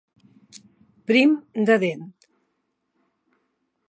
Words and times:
Prim 1.11 1.35
de 1.71 1.77
dent. 1.83 2.01